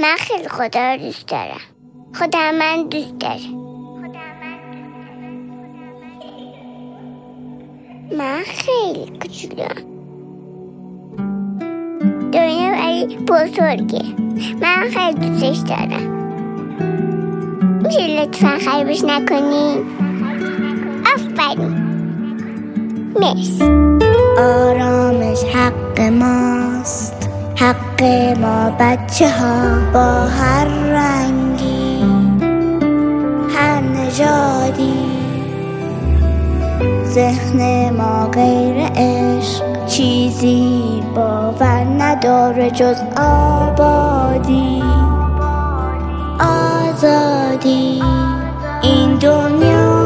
من 0.00 0.16
خیلی 0.18 0.48
خدا 0.48 0.92
رو 0.94 0.96
دوست 1.00 1.26
دارم. 1.28 1.60
خدا 2.14 2.52
من 2.58 2.88
دوست 2.90 3.18
داره. 3.18 3.40
من 8.18 8.42
خیلی 8.42 9.18
کوچولم 9.18 9.96
دنیا 12.32 12.72
ولی 12.72 13.16
بزرگه. 13.16 14.02
من 14.60 14.88
خیلی 14.90 15.30
دوستش 15.30 15.58
دارم. 15.58 16.16
میشه 17.84 18.06
لطفا 18.06 18.58
خرابش 18.58 19.04
نکنی؟ 19.04 19.76
آفرین. 21.14 21.74
مرسی. 23.20 23.64
آرامش 24.38 25.44
حق 25.44 26.00
ماست. 26.00 27.15
حق 27.56 28.02
ما 28.40 28.70
بچه 28.80 29.30
ها 29.30 29.92
با 29.92 30.26
هر 30.26 30.64
رنگی 30.64 32.04
هر 33.56 33.80
نژادی. 33.80 34.94
ذهن 37.04 37.90
ما 37.90 38.26
غیر 38.26 38.76
عشق 38.96 39.86
چیزی 39.86 41.02
باور 41.14 41.84
نداره 41.98 42.70
جز 42.70 42.96
آبادی. 43.16 44.82
آزادی 46.40 48.02
این 48.82 49.14
دنیا. 49.14 49.96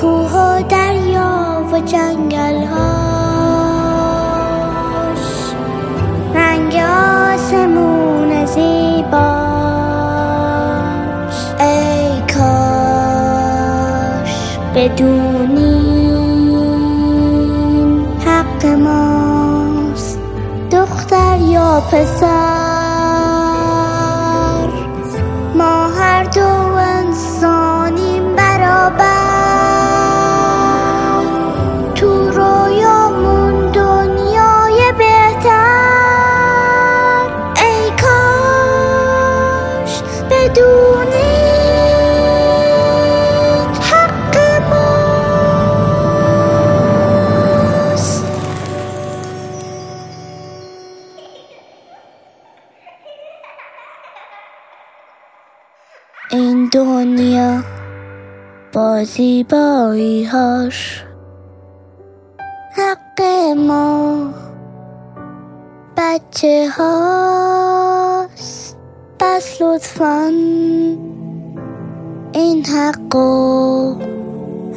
کوه 0.00 0.32
و 0.32 0.62
دریا 0.68 1.66
و 1.72 1.80
جنگل 1.80 2.31
بدونین 14.74 16.32
حق 18.26 18.66
ماست. 18.66 20.18
دختر 20.70 21.38
یا 21.40 21.82
پسر 21.92 22.26
ما 25.54 25.88
هر 25.88 26.24
دو 26.24 26.74
انسانیم 26.74 28.36
برابر. 28.36 29.02
تو 31.94 32.30
رویامون 32.30 33.70
دنیای 33.70 34.92
بهتر. 34.98 35.52
ای 37.56 37.90
کاش 37.90 40.02
بدونین 40.30 40.91
این 56.32 56.68
دنیا 56.68 57.64
با 58.72 59.04
زیبایی 59.04 60.24
هاش 60.24 61.04
حق 62.76 63.22
ما 63.56 64.34
بچه 65.96 66.68
هاست 66.78 68.76
پس 69.18 69.62
لطفا 69.62 70.26
این 72.32 72.66
حقو 72.66 73.96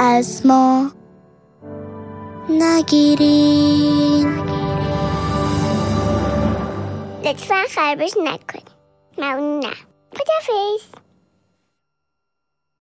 از 0.00 0.46
ما 0.46 0.90
نگیرین. 2.50 4.34
لطفا 7.24 7.54
خرابش 7.70 8.12
نکنی 8.24 8.62
ممنونم. 9.18 9.74
خدافز 10.14 11.03